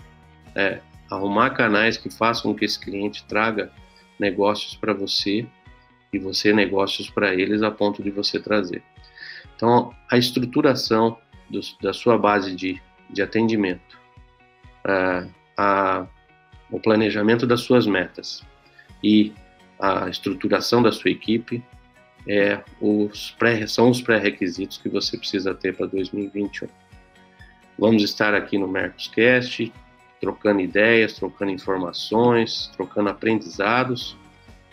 é, 0.55 0.79
arrumar 1.09 1.49
canais 1.49 1.97
que 1.97 2.11
façam 2.11 2.51
com 2.51 2.57
que 2.57 2.65
esse 2.65 2.79
cliente 2.79 3.25
traga 3.25 3.71
negócios 4.19 4.75
para 4.75 4.93
você 4.93 5.45
e 6.11 6.19
você 6.19 6.53
negócios 6.53 7.09
para 7.09 7.33
eles 7.33 7.63
a 7.63 7.71
ponto 7.71 8.03
de 8.03 8.11
você 8.11 8.39
trazer. 8.39 8.83
Então, 9.55 9.91
a 10.09 10.17
estruturação 10.17 11.17
do, 11.49 11.59
da 11.81 11.93
sua 11.93 12.15
base 12.15 12.55
de, 12.55 12.79
de 13.09 13.21
atendimento, 13.21 14.02
a, 14.85 15.25
a, 15.57 16.07
o 16.71 16.79
planejamento 16.79 17.45
das 17.45 17.61
suas 17.61 17.85
metas 17.85 18.43
e 19.03 19.33
a 19.79 20.09
estruturação 20.09 20.81
da 20.81 20.91
sua 20.91 21.11
equipe 21.11 21.63
é, 22.27 22.61
os 22.79 23.31
pré, 23.31 23.65
são 23.67 23.89
os 23.89 24.01
pré-requisitos 24.01 24.77
que 24.77 24.89
você 24.89 25.17
precisa 25.17 25.53
ter 25.53 25.75
para 25.75 25.87
2021. 25.87 26.67
Vamos 27.77 28.03
estar 28.03 28.33
aqui 28.33 28.57
no 28.57 28.67
Mercoscast, 28.67 29.71
trocando 30.21 30.61
ideias, 30.61 31.13
trocando 31.13 31.51
informações, 31.51 32.71
trocando 32.75 33.09
aprendizados 33.09 34.17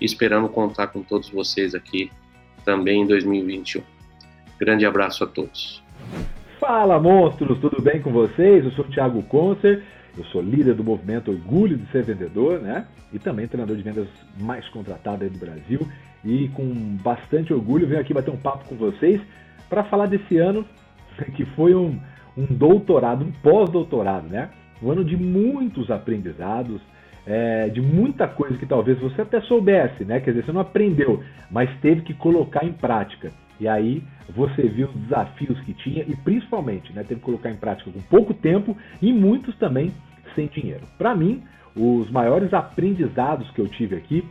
e 0.00 0.04
esperando 0.04 0.48
contar 0.48 0.88
com 0.88 1.02
todos 1.02 1.28
vocês 1.30 1.74
aqui 1.74 2.10
também 2.64 3.02
em 3.02 3.06
2021. 3.06 3.82
Grande 4.58 4.86
abraço 4.86 5.24
a 5.24 5.26
todos. 5.26 5.82
Fala, 6.60 7.00
monstros! 7.00 7.58
Tudo 7.58 7.80
bem 7.80 8.00
com 8.00 8.12
vocês? 8.12 8.64
Eu 8.64 8.70
sou 8.72 8.84
o 8.84 8.88
Thiago 8.88 9.22
Concer, 9.24 9.82
eu 10.20 10.24
sou 10.26 10.42
líder 10.42 10.74
do 10.74 10.84
movimento 10.84 11.30
Orgulho 11.30 11.78
de 11.78 11.90
Ser 11.90 12.02
Vendedor, 12.02 12.60
né? 12.60 12.86
E 13.10 13.18
também 13.18 13.48
treinador 13.48 13.74
de 13.74 13.82
vendas 13.82 14.06
mais 14.38 14.68
contratado 14.68 15.24
aí 15.24 15.30
do 15.30 15.38
Brasil 15.38 15.80
e 16.22 16.48
com 16.48 16.64
bastante 17.02 17.52
orgulho 17.54 17.86
venho 17.86 18.00
aqui 18.00 18.12
bater 18.12 18.30
um 18.30 18.36
papo 18.36 18.68
com 18.68 18.76
vocês 18.76 19.20
para 19.68 19.82
falar 19.84 20.06
desse 20.06 20.36
ano 20.36 20.64
que 21.34 21.46
foi 21.56 21.74
um, 21.74 21.98
um 22.36 22.44
doutorado, 22.44 23.24
um 23.24 23.32
pós-doutorado, 23.32 24.28
né? 24.28 24.50
Um 24.82 24.90
ano 24.90 25.04
de 25.04 25.16
muitos 25.16 25.90
aprendizados, 25.90 26.80
é, 27.26 27.68
de 27.68 27.80
muita 27.80 28.28
coisa 28.28 28.58
que 28.58 28.66
talvez 28.66 28.98
você 28.98 29.22
até 29.22 29.40
soubesse, 29.42 30.04
né? 30.04 30.20
Quer 30.20 30.32
dizer, 30.32 30.44
você 30.44 30.52
não 30.52 30.60
aprendeu, 30.60 31.22
mas 31.50 31.70
teve 31.80 32.02
que 32.02 32.12
colocar 32.12 32.64
em 32.64 32.72
prática. 32.72 33.32
E 33.58 33.66
aí 33.66 34.02
você 34.34 34.62
viu 34.62 34.88
os 34.88 34.94
desafios 35.02 35.58
que 35.60 35.72
tinha 35.72 36.02
e 36.06 36.14
principalmente, 36.16 36.92
né? 36.92 37.02
Teve 37.04 37.20
que 37.20 37.26
colocar 37.26 37.50
em 37.50 37.56
prática 37.56 37.90
com 37.90 38.00
pouco 38.02 38.34
tempo 38.34 38.76
e 39.00 39.12
muitos 39.12 39.56
também 39.56 39.92
sem 40.34 40.46
dinheiro. 40.46 40.82
Para 40.98 41.14
mim, 41.14 41.42
os 41.76 42.10
maiores 42.10 42.52
aprendizados 42.52 43.50
que 43.50 43.60
eu 43.60 43.68
tive 43.68 43.96
aqui 43.96 44.24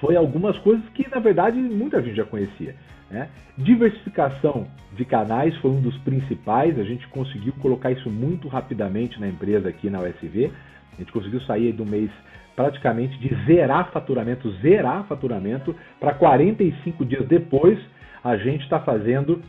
foi 0.00 0.16
algumas 0.16 0.56
coisas 0.58 0.86
que, 0.90 1.08
na 1.08 1.18
verdade, 1.18 1.58
muita 1.58 2.02
gente 2.02 2.16
já 2.16 2.24
conhecia. 2.24 2.74
Né? 3.10 3.28
Diversificação 3.56 4.66
de 4.94 5.04
canais 5.04 5.56
foi 5.56 5.70
um 5.70 5.80
dos 5.80 5.96
principais, 5.98 6.78
a 6.78 6.84
gente 6.84 7.06
conseguiu 7.08 7.52
colocar 7.54 7.90
isso 7.90 8.10
muito 8.10 8.48
rapidamente 8.48 9.20
na 9.20 9.28
empresa 9.28 9.68
aqui 9.68 9.88
na 9.88 10.00
USV. 10.00 10.52
A 10.92 10.96
gente 11.00 11.12
conseguiu 11.12 11.40
sair 11.42 11.72
do 11.72 11.86
mês 11.86 12.10
praticamente 12.54 13.16
de 13.18 13.32
zerar 13.46 13.90
faturamento, 13.92 14.50
zerar 14.60 15.04
faturamento, 15.06 15.74
para 16.00 16.12
45 16.12 17.04
dias 17.04 17.26
depois 17.26 17.78
a 18.22 18.36
gente 18.36 18.64
está 18.64 18.80
fazendo 18.80 19.40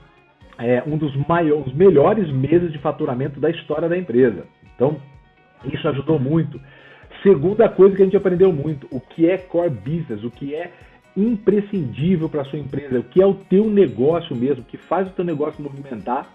é, 0.60 0.84
um 0.86 0.98
dos 0.98 1.16
maiores, 1.28 1.74
melhores 1.74 2.32
meses 2.32 2.72
de 2.72 2.78
faturamento 2.78 3.40
da 3.40 3.50
história 3.50 3.90
da 3.90 3.98
empresa. 3.98 4.46
Então, 4.76 4.98
isso 5.66 5.88
ajudou 5.88 6.20
muito. 6.20 6.60
Segunda 7.24 7.68
coisa 7.68 7.96
que 7.96 8.02
a 8.02 8.06
gente 8.06 8.18
aprendeu 8.18 8.52
muito, 8.52 8.88
o 8.92 9.00
que 9.00 9.30
é 9.30 9.38
core 9.38 9.70
business, 9.70 10.24
o 10.24 10.32
que 10.32 10.56
é 10.56 10.72
imprescindível 11.18 12.30
para 12.30 12.42
a 12.42 12.46
sua 12.46 12.60
empresa, 12.60 13.00
o 13.00 13.04
que 13.04 13.22
é 13.22 13.26
o 13.26 13.34
teu 13.34 13.70
negócio 13.70 14.36
mesmo, 14.36 14.62
o 14.62 14.66
que 14.66 14.78
faz 14.78 15.08
o 15.08 15.12
teu 15.12 15.26
negócio 15.26 15.62
movimentar, 15.62 16.28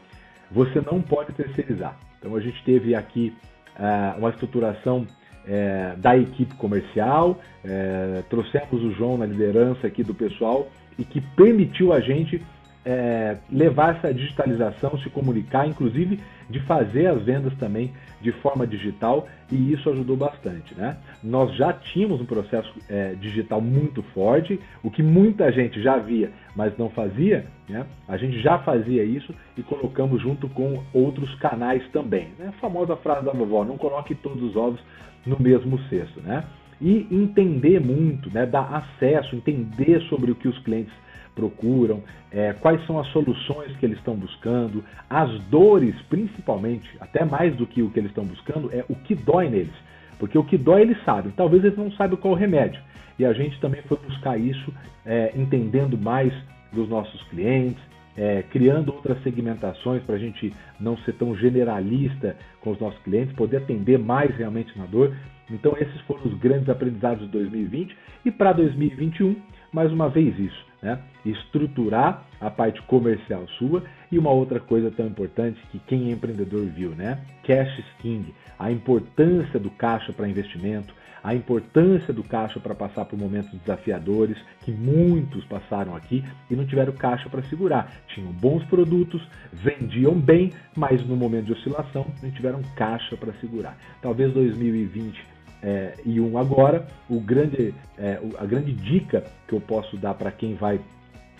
você 0.51 0.81
não 0.81 1.01
pode 1.01 1.33
terceirizar. 1.33 1.97
Então 2.19 2.37
a 2.37 2.41
gente 2.41 2.63
teve 2.65 2.95
aqui 2.95 3.35
uh, 3.79 4.19
uma 4.19 4.31
estruturação 4.31 5.07
uh, 5.07 5.97
da 5.99 6.17
equipe 6.17 6.55
comercial, 6.57 7.41
uh, 7.65 8.23
trouxemos 8.29 8.83
o 8.83 8.93
João 8.93 9.17
na 9.17 9.27
liderança 9.27 9.87
aqui 9.87 10.03
do 10.03 10.15
pessoal 10.15 10.69
e 10.99 11.05
que 11.05 11.21
permitiu 11.21 11.93
a 11.93 12.01
gente 12.01 12.43
é, 12.85 13.37
levar 13.51 13.97
essa 13.97 14.13
digitalização, 14.13 14.99
se 14.99 15.09
comunicar, 15.09 15.67
inclusive 15.67 16.21
de 16.49 16.61
fazer 16.61 17.07
as 17.07 17.23
vendas 17.23 17.55
também 17.55 17.93
de 18.21 18.31
forma 18.33 18.67
digital 18.67 19.27
e 19.51 19.73
isso 19.73 19.89
ajudou 19.91 20.17
bastante. 20.17 20.75
Né? 20.75 20.97
Nós 21.23 21.55
já 21.55 21.73
tínhamos 21.73 22.21
um 22.21 22.27
processo 22.27 22.73
é, 22.89 23.15
digital 23.15 23.61
muito 23.61 24.03
forte, 24.15 24.61
o 24.83 24.91
que 24.91 25.03
muita 25.03 25.51
gente 25.53 25.83
já 25.83 25.97
via, 25.97 26.31
mas 26.55 26.77
não 26.77 26.91
fazia, 26.91 27.47
né? 27.69 27.87
a 28.07 28.17
gente 28.17 28.41
já 28.41 28.59
fazia 28.59 29.05
isso 29.05 29.35
e 29.57 29.63
colocamos 29.63 30.21
junto 30.21 30.49
com 30.49 30.83
outros 30.93 31.35
canais 31.37 31.83
também. 31.93 32.29
Né? 32.39 32.49
A 32.49 32.61
famosa 32.61 32.97
frase 32.97 33.25
da 33.25 33.33
vovó, 33.33 33.65
não 33.65 33.79
coloque 33.79 34.15
todos 34.15 34.43
os 34.43 34.57
ovos 34.57 34.81
no 35.25 35.39
mesmo 35.39 35.79
cesto. 35.89 36.21
Né? 36.21 36.45
E 36.81 37.07
entender 37.11 37.81
muito, 37.81 38.31
né? 38.33 38.45
dar 38.45 38.75
acesso, 38.75 39.35
entender 39.35 40.01
sobre 40.09 40.31
o 40.31 40.35
que 40.35 40.49
os 40.49 40.59
clientes 40.59 40.93
procuram, 41.35 42.03
é, 42.31 42.53
quais 42.53 42.85
são 42.87 42.99
as 42.99 43.07
soluções 43.09 43.77
que 43.77 43.87
eles 43.87 43.99
estão 43.99 44.15
buscando, 44.15 44.85
as 45.09 45.31
dores, 45.45 45.95
principalmente, 46.09 46.89
até 47.01 47.25
mais 47.25 47.55
do 47.57 47.67
que 47.67 47.83
o 47.83 47.91
que 47.91 47.99
eles 47.99 48.11
estão 48.11 48.25
buscando, 48.25 48.71
é 48.73 48.85
o 48.89 48.95
que 48.95 49.15
dói 49.15 49.49
neles. 49.49 49.75
Porque 50.19 50.39
o 50.39 50.45
que 50.45 50.57
dói 50.57 50.83
eles 50.83 51.03
sabem, 51.05 51.33
talvez 51.37 51.65
eles 51.65 51.77
não 51.77 51.91
saibam 51.93 52.17
qual 52.17 52.35
o 52.35 52.37
remédio. 52.37 52.81
E 53.19 53.25
a 53.25 53.33
gente 53.33 53.59
também 53.61 53.83
foi 53.83 53.99
buscar 53.99 54.39
isso, 54.39 54.73
é, 55.05 55.33
entendendo 55.37 55.99
mais 55.99 56.33
dos 56.73 56.89
nossos 56.89 57.23
clientes, 57.25 57.83
é, 58.17 58.43
criando 58.51 58.93
outras 58.93 59.21
segmentações 59.23 60.03
para 60.03 60.17
a 60.17 60.19
gente 60.19 60.53
não 60.79 60.97
ser 60.99 61.15
tão 61.15 61.37
generalista 61.37 62.37
com 62.61 62.71
os 62.71 62.81
nossos 62.81 63.01
clientes, 63.03 63.35
poder 63.35 63.59
atender 63.59 63.99
mais 63.99 64.35
realmente 64.37 64.77
na 64.79 64.87
dor. 64.87 65.15
Então, 65.51 65.77
esses 65.79 66.01
foram 66.03 66.23
os 66.25 66.35
grandes 66.39 66.69
aprendizados 66.69 67.25
de 67.25 67.33
2020. 67.33 67.97
E 68.25 68.31
para 68.31 68.53
2021, 68.53 69.37
mais 69.75 69.93
uma 69.93 70.09
vez 70.09 70.39
isso 70.39 70.65
né? 70.81 70.99
estruturar 71.25 72.23
a 72.41 72.51
parte 72.51 72.81
comercial 72.83 73.49
sua 73.59 73.83
e 74.13 74.19
uma 74.19 74.31
outra 74.31 74.61
coisa 74.61 74.91
tão 74.91 75.07
importante 75.07 75.59
que 75.73 75.79
quem 75.81 76.11
é 76.11 76.13
empreendedor 76.13 76.65
viu, 76.67 76.91
né? 76.91 77.19
Cash 77.43 77.83
king, 78.01 78.33
a 78.59 78.71
importância 78.71 79.59
do 79.59 79.71
caixa 79.71 80.13
para 80.13 80.29
investimento, 80.29 80.95
a 81.25 81.35
importância 81.35 82.13
do 82.13 82.23
caixa 82.23 82.61
para 82.61 82.75
passar 82.75 83.07
por 83.07 83.19
momentos 83.19 83.51
desafiadores, 83.61 84.37
que 84.61 84.71
muitos 84.71 85.43
passaram 85.47 85.97
aqui 85.97 86.23
e 86.51 86.55
não 86.55 86.67
tiveram 86.67 86.93
caixa 86.93 87.31
para 87.31 87.43
segurar. 87.45 87.91
Tinham 88.09 88.31
bons 88.31 88.63
produtos, 88.65 89.27
vendiam 89.51 90.15
bem, 90.15 90.53
mas 90.77 91.05
no 91.07 91.17
momento 91.17 91.47
de 91.47 91.53
oscilação 91.53 92.07
não 92.23 92.31
tiveram 92.31 92.61
caixa 92.77 93.17
para 93.17 93.33
segurar. 93.41 93.77
Talvez 94.03 94.35
2020 94.35 95.34
é, 95.65 95.95
e 96.05 96.21
um 96.21 96.37
agora, 96.37 96.87
o 97.09 97.19
grande, 97.19 97.75
é, 97.97 98.21
a 98.39 98.45
grande 98.45 98.71
dica 98.71 99.25
que 99.49 99.55
eu 99.55 99.61
posso 99.63 99.97
dar 99.97 100.13
para 100.13 100.31
quem 100.31 100.55
vai 100.55 100.79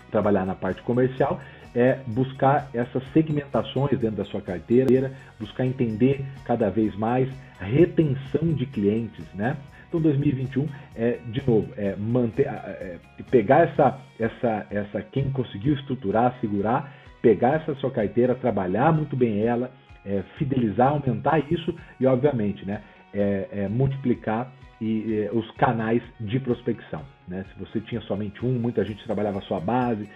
trabalhar 0.09 0.45
na 0.45 0.55
parte 0.55 0.81
comercial 0.81 1.39
é 1.75 1.99
buscar 2.07 2.69
essas 2.73 3.03
segmentações 3.13 3.99
dentro 3.99 4.15
da 4.15 4.25
sua 4.25 4.41
carteira, 4.41 5.11
buscar 5.39 5.63
entender 5.63 6.25
cada 6.43 6.71
vez 6.71 6.95
mais 6.95 7.29
a 7.59 7.65
retenção 7.65 8.51
de 8.53 8.65
clientes, 8.65 9.25
né? 9.35 9.57
Então 9.87 10.01
2021 10.01 10.67
é 10.95 11.19
de 11.27 11.45
novo 11.45 11.71
é 11.77 11.95
manter, 11.95 12.47
é, 12.47 12.97
pegar 13.29 13.69
essa, 13.69 13.99
essa, 14.19 14.65
essa 14.71 15.01
quem 15.03 15.29
conseguiu 15.29 15.75
estruturar, 15.75 16.35
segurar, 16.41 16.95
pegar 17.21 17.61
essa 17.61 17.75
sua 17.75 17.91
carteira, 17.91 18.33
trabalhar 18.33 18.91
muito 18.91 19.15
bem 19.15 19.43
ela, 19.45 19.69
é, 20.03 20.23
fidelizar, 20.37 20.89
aumentar 20.89 21.39
isso 21.51 21.75
e 21.99 22.07
obviamente, 22.07 22.65
né? 22.65 22.81
É, 23.15 23.47
é, 23.51 23.67
multiplicar 23.69 24.51
e, 24.79 25.25
é, 25.25 25.31
os 25.31 25.49
canais 25.51 26.03
de 26.19 26.39
prospecção. 26.39 27.01
Né? 27.27 27.45
Se 27.51 27.59
você 27.59 27.79
tinha 27.79 28.01
somente 28.01 28.45
um, 28.45 28.51
muita 28.51 28.83
gente 28.83 29.03
trabalhava 29.05 29.39
a 29.39 29.41
sua 29.43 29.59
base, 29.59 30.07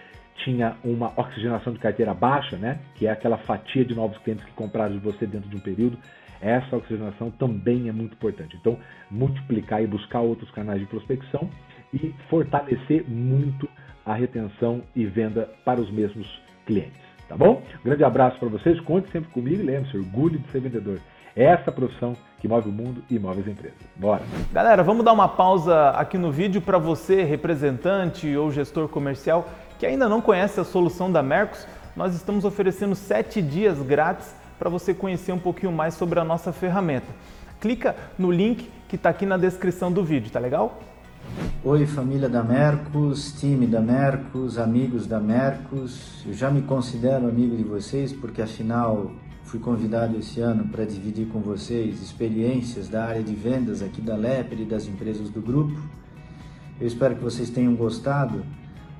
tinha 0.44 0.76
uma 0.84 1.12
oxigenação 1.18 1.72
de 1.72 1.78
carteira 1.78 2.14
baixa, 2.14 2.56
né? 2.56 2.78
que 2.94 3.06
é 3.06 3.10
aquela 3.10 3.38
fatia 3.38 3.84
de 3.84 3.94
novos 3.94 4.18
clientes 4.18 4.44
que 4.44 4.52
compraram 4.52 4.92
de 4.92 5.00
você 5.00 5.26
dentro 5.26 5.48
de 5.48 5.56
um 5.56 5.60
período. 5.60 5.98
Essa 6.40 6.76
oxigenação 6.76 7.30
também 7.30 7.88
é 7.88 7.92
muito 7.92 8.14
importante. 8.14 8.56
Então, 8.60 8.78
multiplicar 9.10 9.82
e 9.82 9.86
buscar 9.86 10.20
outros 10.20 10.50
canais 10.50 10.80
de 10.80 10.86
prospecção 10.86 11.50
e 11.92 12.14
fortalecer 12.28 13.04
muito 13.08 13.68
a 14.04 14.14
retenção 14.14 14.82
e 14.94 15.04
venda 15.04 15.50
para 15.64 15.80
os 15.80 15.90
mesmos 15.90 16.26
clientes. 16.66 17.10
Tá 17.28 17.36
bom? 17.36 17.62
Grande 17.84 18.02
abraço 18.02 18.38
para 18.40 18.48
vocês, 18.48 18.80
conte 18.80 19.10
sempre 19.12 19.30
comigo 19.30 19.62
e 19.62 19.64
lembre-se, 19.64 19.96
orgulho 19.96 20.38
de 20.38 20.50
ser 20.50 20.60
vendedor. 20.60 20.98
É 21.36 21.44
essa 21.44 21.70
profissão 21.70 22.16
que 22.40 22.48
move 22.48 22.68
o 22.68 22.72
mundo 22.72 23.04
e 23.08 23.18
move 23.18 23.40
as 23.40 23.46
empresas. 23.46 23.78
Bora! 23.94 24.22
Galera, 24.52 24.82
vamos 24.82 25.04
dar 25.04 25.12
uma 25.12 25.28
pausa 25.28 25.90
aqui 25.90 26.18
no 26.18 26.32
vídeo 26.32 26.60
para 26.60 26.76
você, 26.76 27.22
representante 27.22 28.36
ou 28.36 28.50
gestor 28.50 28.88
comercial, 28.88 29.48
que 29.78 29.86
ainda 29.86 30.08
não 30.08 30.20
conhece 30.20 30.58
a 30.58 30.64
solução 30.64 31.10
da 31.10 31.22
Mercos. 31.22 31.66
Nós 31.94 32.14
estamos 32.14 32.44
oferecendo 32.44 32.94
7 32.94 33.40
dias 33.40 33.80
grátis 33.80 34.34
para 34.58 34.68
você 34.68 34.92
conhecer 34.92 35.32
um 35.32 35.38
pouquinho 35.38 35.72
mais 35.72 35.94
sobre 35.94 36.18
a 36.18 36.24
nossa 36.24 36.52
ferramenta. 36.52 37.06
Clica 37.60 37.94
no 38.18 38.30
link 38.30 38.70
que 38.88 38.96
está 38.96 39.10
aqui 39.10 39.24
na 39.24 39.36
descrição 39.36 39.92
do 39.92 40.02
vídeo, 40.02 40.32
tá 40.32 40.40
legal? 40.40 40.80
Oi, 41.62 41.86
família 41.86 42.28
da 42.28 42.42
Mercos, 42.42 43.38
time 43.38 43.66
da 43.66 43.80
Mercos, 43.80 44.58
amigos 44.58 45.06
da 45.06 45.20
Mercos. 45.20 46.24
Eu 46.26 46.32
já 46.32 46.50
me 46.50 46.62
considero 46.62 47.28
amigo 47.28 47.56
de 47.56 47.62
vocês 47.62 48.12
porque, 48.12 48.42
afinal, 48.42 49.12
fui 49.50 49.58
convidado 49.58 50.16
esse 50.16 50.40
ano 50.40 50.68
para 50.68 50.84
dividir 50.84 51.26
com 51.26 51.40
vocês 51.40 52.00
experiências 52.00 52.88
da 52.88 53.04
área 53.04 53.20
de 53.20 53.34
vendas 53.34 53.82
aqui 53.82 54.00
da 54.00 54.14
Lepre 54.14 54.62
e 54.62 54.64
das 54.64 54.86
empresas 54.86 55.28
do 55.28 55.42
grupo. 55.42 55.76
Eu 56.80 56.86
espero 56.86 57.16
que 57.16 57.24
vocês 57.24 57.50
tenham 57.50 57.74
gostado 57.74 58.44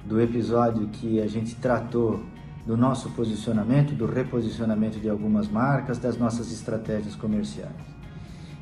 do 0.05 0.21
episódio 0.21 0.89
que 0.89 1.21
a 1.21 1.29
gente 1.29 1.55
tratou 1.55 2.21
do 2.67 2.77
nosso 2.77 3.11
posicionamento, 3.11 3.95
do 3.95 4.07
reposicionamento 4.07 4.99
de 4.99 5.09
algumas 5.09 5.47
marcas, 5.47 5.99
das 5.99 6.19
nossas 6.19 6.53
estratégias 6.53 7.15
comerciais. 7.15 7.71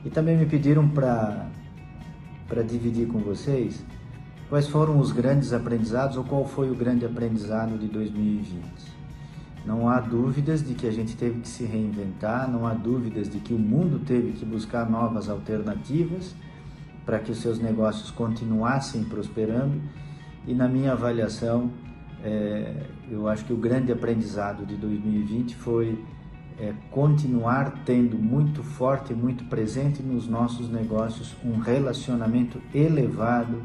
E 0.04 0.10
também 0.10 0.36
me 0.36 0.44
pediram 0.44 0.86
para 0.90 1.46
para 2.46 2.62
dividir 2.62 3.08
com 3.08 3.18
vocês 3.18 3.82
quais 4.50 4.68
foram 4.68 4.98
os 4.98 5.10
grandes 5.10 5.54
aprendizados 5.54 6.18
ou 6.18 6.24
qual 6.24 6.46
foi 6.46 6.70
o 6.70 6.74
grande 6.74 7.06
aprendizado 7.06 7.78
de 7.78 7.86
2020. 7.88 8.97
Não 9.64 9.88
há 9.88 10.00
dúvidas 10.00 10.66
de 10.66 10.74
que 10.74 10.86
a 10.86 10.90
gente 10.90 11.16
teve 11.16 11.40
que 11.40 11.48
se 11.48 11.64
reinventar, 11.64 12.50
não 12.50 12.66
há 12.66 12.74
dúvidas 12.74 13.28
de 13.28 13.38
que 13.40 13.52
o 13.52 13.58
mundo 13.58 13.98
teve 14.04 14.32
que 14.32 14.44
buscar 14.44 14.88
novas 14.88 15.28
alternativas 15.28 16.34
para 17.04 17.18
que 17.18 17.32
os 17.32 17.38
seus 17.38 17.58
negócios 17.58 18.10
continuassem 18.10 19.04
prosperando. 19.04 19.80
E 20.46 20.54
na 20.54 20.68
minha 20.68 20.92
avaliação, 20.92 21.70
é, 22.22 22.86
eu 23.10 23.28
acho 23.28 23.44
que 23.44 23.52
o 23.52 23.56
grande 23.56 23.92
aprendizado 23.92 24.64
de 24.64 24.76
2020 24.76 25.54
foi 25.56 25.98
é, 26.58 26.74
continuar 26.90 27.82
tendo 27.84 28.18
muito 28.18 28.62
forte 28.62 29.12
e 29.12 29.16
muito 29.16 29.44
presente 29.44 30.02
nos 30.02 30.26
nossos 30.26 30.68
negócios 30.68 31.36
um 31.44 31.58
relacionamento 31.58 32.60
elevado 32.74 33.62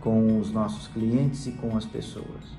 com 0.00 0.38
os 0.38 0.50
nossos 0.50 0.88
clientes 0.88 1.46
e 1.46 1.52
com 1.52 1.76
as 1.76 1.84
pessoas. 1.84 2.56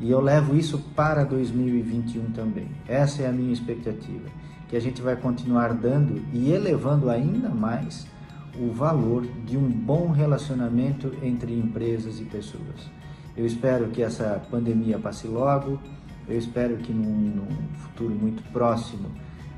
E 0.00 0.10
eu 0.10 0.20
levo 0.20 0.54
isso 0.54 0.78
para 0.94 1.24
2021 1.24 2.32
também. 2.32 2.68
Essa 2.86 3.22
é 3.22 3.28
a 3.28 3.32
minha 3.32 3.52
expectativa, 3.52 4.28
que 4.68 4.76
a 4.76 4.80
gente 4.80 5.00
vai 5.00 5.16
continuar 5.16 5.72
dando 5.72 6.22
e 6.32 6.52
elevando 6.52 7.08
ainda 7.08 7.48
mais 7.48 8.06
o 8.58 8.70
valor 8.72 9.26
de 9.46 9.56
um 9.56 9.68
bom 9.68 10.10
relacionamento 10.10 11.12
entre 11.22 11.54
empresas 11.54 12.20
e 12.20 12.24
pessoas. 12.24 12.90
Eu 13.36 13.44
espero 13.44 13.88
que 13.88 14.02
essa 14.02 14.42
pandemia 14.50 14.98
passe 14.98 15.26
logo, 15.26 15.78
eu 16.28 16.38
espero 16.38 16.76
que 16.78 16.92
num, 16.92 17.04
num 17.04 17.68
futuro 17.74 18.14
muito 18.14 18.42
próximo 18.50 19.10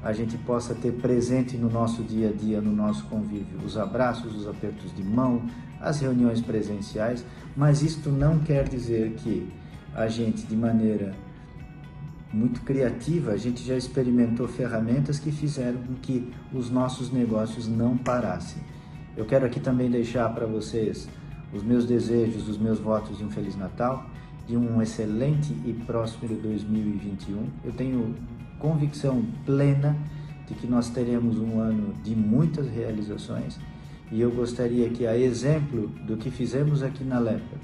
a 0.02 0.12
gente 0.12 0.36
possa 0.38 0.74
ter 0.74 0.92
presente 0.92 1.56
no 1.56 1.68
nosso 1.68 2.02
dia 2.02 2.28
a 2.28 2.32
dia, 2.32 2.60
no 2.60 2.72
nosso 2.72 3.04
convívio, 3.06 3.58
os 3.64 3.76
abraços, 3.76 4.34
os 4.34 4.46
apertos 4.46 4.94
de 4.94 5.02
mão, 5.02 5.42
as 5.80 6.00
reuniões 6.00 6.40
presenciais, 6.40 7.24
mas 7.56 7.82
isto 7.82 8.10
não 8.10 8.38
quer 8.38 8.68
dizer 8.68 9.14
que 9.14 9.48
a 9.98 10.06
gente, 10.08 10.46
de 10.46 10.56
maneira 10.56 11.12
muito 12.32 12.60
criativa, 12.60 13.32
a 13.32 13.36
gente 13.36 13.64
já 13.64 13.76
experimentou 13.76 14.46
ferramentas 14.46 15.18
que 15.18 15.32
fizeram 15.32 15.78
com 15.78 15.94
que 15.94 16.30
os 16.52 16.70
nossos 16.70 17.10
negócios 17.10 17.66
não 17.66 17.96
parassem. 17.96 18.62
Eu 19.16 19.24
quero 19.24 19.44
aqui 19.44 19.58
também 19.58 19.90
deixar 19.90 20.28
para 20.32 20.46
vocês 20.46 21.08
os 21.52 21.64
meus 21.64 21.84
desejos, 21.84 22.48
os 22.48 22.58
meus 22.58 22.78
votos 22.78 23.18
de 23.18 23.24
um 23.24 23.30
Feliz 23.30 23.56
Natal 23.56 24.08
de 24.46 24.56
um 24.56 24.80
excelente 24.80 25.52
e 25.66 25.74
próspero 25.84 26.34
2021. 26.36 27.46
Eu 27.64 27.72
tenho 27.72 28.14
convicção 28.58 29.22
plena 29.44 29.96
de 30.46 30.54
que 30.54 30.66
nós 30.66 30.88
teremos 30.88 31.38
um 31.38 31.60
ano 31.60 31.92
de 32.02 32.14
muitas 32.14 32.66
realizações 32.70 33.58
e 34.10 34.20
eu 34.20 34.30
gostaria 34.30 34.88
que, 34.88 35.06
a 35.06 35.18
exemplo 35.18 35.88
do 36.06 36.16
que 36.16 36.30
fizemos 36.30 36.82
aqui 36.82 37.04
na 37.04 37.18
LEPA, 37.18 37.58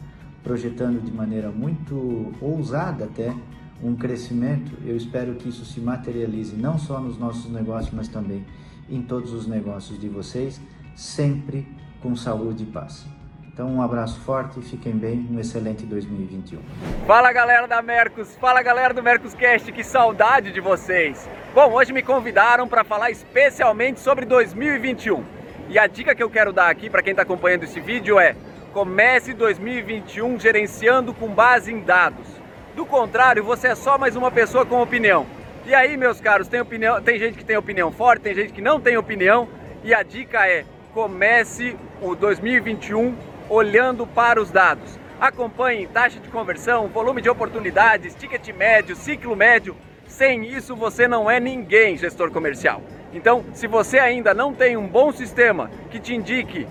projetando 0.44 1.02
de 1.02 1.10
maneira 1.10 1.50
muito 1.50 2.32
ousada 2.40 3.06
até 3.06 3.34
um 3.82 3.96
crescimento, 3.96 4.72
eu 4.84 4.96
espero 4.96 5.34
que 5.34 5.48
isso 5.48 5.64
se 5.64 5.80
materialize 5.80 6.54
não 6.54 6.78
só 6.78 7.00
nos 7.00 7.18
nossos 7.18 7.50
negócios, 7.50 7.92
mas 7.92 8.06
também 8.06 8.44
em 8.88 9.02
todos 9.02 9.32
os 9.32 9.46
negócios 9.46 9.98
de 9.98 10.08
vocês, 10.08 10.60
sempre 10.94 11.66
com 12.00 12.14
saúde 12.14 12.62
e 12.62 12.66
paz. 12.66 13.06
Então, 13.54 13.68
um 13.68 13.80
abraço 13.80 14.18
forte 14.20 14.60
fiquem 14.62 14.92
bem. 14.92 15.28
Um 15.30 15.38
excelente 15.38 15.86
2021. 15.86 16.58
Fala 17.06 17.32
galera 17.32 17.68
da 17.68 17.80
Mercos, 17.80 18.36
fala 18.40 18.60
galera 18.62 18.92
do 18.92 19.00
Mercoscast, 19.00 19.70
que 19.70 19.84
saudade 19.84 20.50
de 20.50 20.60
vocês. 20.60 21.28
Bom, 21.54 21.72
hoje 21.72 21.92
me 21.92 22.02
convidaram 22.02 22.66
para 22.66 22.82
falar 22.82 23.12
especialmente 23.12 24.00
sobre 24.00 24.24
2021. 24.26 25.22
E 25.68 25.78
a 25.78 25.86
dica 25.86 26.16
que 26.16 26.22
eu 26.22 26.28
quero 26.28 26.52
dar 26.52 26.68
aqui 26.68 26.90
para 26.90 27.00
quem 27.00 27.12
está 27.12 27.22
acompanhando 27.22 27.62
esse 27.62 27.78
vídeo 27.78 28.18
é: 28.18 28.34
comece 28.74 29.32
2021 29.32 30.40
gerenciando 30.40 31.14
com 31.14 31.28
base 31.28 31.72
em 31.72 31.78
dados. 31.78 32.26
Do 32.74 32.84
contrário, 32.84 33.44
você 33.44 33.68
é 33.68 33.74
só 33.76 33.96
mais 33.96 34.16
uma 34.16 34.32
pessoa 34.32 34.66
com 34.66 34.82
opinião. 34.82 35.24
E 35.64 35.72
aí, 35.72 35.96
meus 35.96 36.20
caros, 36.20 36.48
tem, 36.48 36.60
opinião, 36.60 37.00
tem 37.00 37.16
gente 37.16 37.38
que 37.38 37.44
tem 37.44 37.56
opinião 37.56 37.92
forte, 37.92 38.22
tem 38.22 38.34
gente 38.34 38.52
que 38.52 38.60
não 38.60 38.80
tem 38.80 38.96
opinião. 38.96 39.48
E 39.84 39.94
a 39.94 40.02
dica 40.02 40.48
é: 40.48 40.64
comece 40.92 41.76
o 42.02 42.16
2021 42.16 43.14
olhando 43.48 44.08
para 44.08 44.42
os 44.42 44.50
dados. 44.50 44.98
Acompanhe 45.20 45.86
taxa 45.86 46.18
de 46.18 46.28
conversão, 46.28 46.88
volume 46.88 47.22
de 47.22 47.30
oportunidades, 47.30 48.16
ticket 48.16 48.48
médio, 48.48 48.96
ciclo 48.96 49.36
médio. 49.36 49.76
Sem 50.08 50.46
isso 50.46 50.74
você 50.74 51.06
não 51.06 51.30
é 51.30 51.38
ninguém, 51.38 51.96
gestor 51.96 52.32
comercial. 52.32 52.82
Então, 53.12 53.44
se 53.54 53.68
você 53.68 54.00
ainda 54.00 54.34
não 54.34 54.52
tem 54.52 54.76
um 54.76 54.88
bom 54.88 55.12
sistema 55.12 55.70
que 55.92 56.00
te 56.00 56.12
indique 56.12 56.66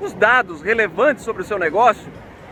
os 0.00 0.12
dados 0.12 0.62
relevantes 0.62 1.24
sobre 1.24 1.42
o 1.42 1.44
seu 1.44 1.58
negócio, 1.58 2.10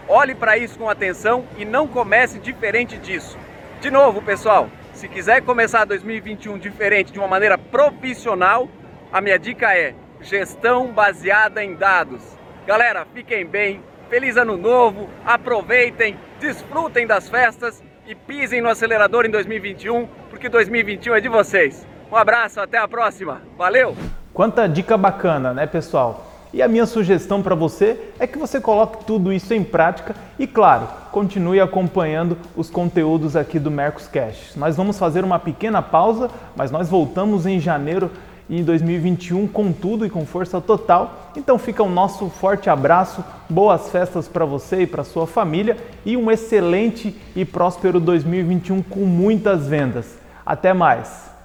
olhe 0.08 0.34
para 0.34 0.56
isso 0.58 0.78
com 0.78 0.88
atenção 0.88 1.44
e 1.56 1.64
não 1.64 1.86
comece 1.86 2.38
diferente 2.38 2.96
disso. 2.98 3.38
De 3.80 3.90
novo, 3.90 4.22
pessoal, 4.22 4.68
se 4.92 5.08
quiser 5.08 5.42
começar 5.42 5.84
2021 5.84 6.58
diferente 6.58 7.12
de 7.12 7.18
uma 7.18 7.28
maneira 7.28 7.58
profissional, 7.58 8.68
a 9.12 9.20
minha 9.20 9.38
dica 9.38 9.76
é 9.76 9.94
gestão 10.20 10.88
baseada 10.92 11.62
em 11.62 11.74
dados. 11.74 12.22
Galera, 12.66 13.06
fiquem 13.14 13.46
bem, 13.46 13.82
feliz 14.08 14.36
ano 14.36 14.56
novo, 14.56 15.08
aproveitem, 15.24 16.16
desfrutem 16.40 17.06
das 17.06 17.28
festas 17.28 17.82
e 18.06 18.14
pisem 18.14 18.60
no 18.60 18.68
acelerador 18.68 19.24
em 19.24 19.30
2021, 19.30 20.08
porque 20.30 20.48
2021 20.48 21.14
é 21.14 21.20
de 21.20 21.28
vocês. 21.28 21.86
Um 22.10 22.16
abraço, 22.16 22.60
até 22.60 22.78
a 22.78 22.88
próxima. 22.88 23.42
Valeu! 23.56 23.96
Quanta 24.32 24.68
dica 24.68 24.96
bacana, 24.96 25.52
né, 25.52 25.66
pessoal? 25.66 26.25
E 26.56 26.62
a 26.62 26.68
minha 26.68 26.86
sugestão 26.86 27.42
para 27.42 27.54
você 27.54 28.00
é 28.18 28.26
que 28.26 28.38
você 28.38 28.58
coloque 28.58 29.04
tudo 29.04 29.30
isso 29.30 29.52
em 29.52 29.62
prática 29.62 30.16
e, 30.38 30.46
claro, 30.46 30.88
continue 31.12 31.60
acompanhando 31.60 32.38
os 32.56 32.70
conteúdos 32.70 33.36
aqui 33.36 33.58
do 33.58 33.70
Mercos 33.70 34.08
Cash. 34.08 34.56
Nós 34.56 34.74
vamos 34.74 34.98
fazer 34.98 35.22
uma 35.22 35.38
pequena 35.38 35.82
pausa, 35.82 36.30
mas 36.56 36.70
nós 36.70 36.88
voltamos 36.88 37.44
em 37.44 37.60
janeiro 37.60 38.10
e 38.48 38.58
em 38.58 38.64
2021 38.64 39.46
com 39.48 39.70
tudo 39.70 40.06
e 40.06 40.08
com 40.08 40.24
força 40.24 40.58
total. 40.58 41.30
Então 41.36 41.58
fica 41.58 41.82
o 41.82 41.90
nosso 41.90 42.30
forte 42.30 42.70
abraço, 42.70 43.22
boas 43.50 43.90
festas 43.90 44.26
para 44.26 44.46
você 44.46 44.80
e 44.80 44.86
para 44.86 45.04
sua 45.04 45.26
família 45.26 45.76
e 46.06 46.16
um 46.16 46.30
excelente 46.30 47.14
e 47.36 47.44
próspero 47.44 48.00
2021 48.00 48.82
com 48.82 49.00
muitas 49.00 49.66
vendas. 49.66 50.16
Até 50.46 50.72
mais. 50.72 51.35